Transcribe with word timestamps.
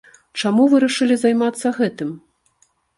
Чаму 0.41 0.65
вырашылі 0.71 1.15
займацца 1.27 1.77
гэтым? 1.79 2.19